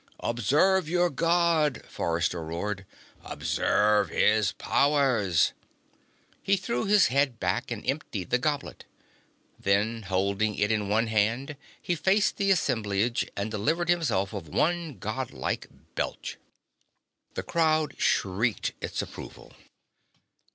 [0.21, 2.87] "Observe your God!" Forrester roared.
[3.23, 5.53] "Observe his powers!"
[6.41, 8.85] He threw his head back and emptied the goblet.
[9.59, 14.97] Then, holding it in one hand, he faced the assemblage and delivered himself of one
[14.97, 16.39] Godlike belch.
[17.35, 19.53] The crowd shrieked its approval.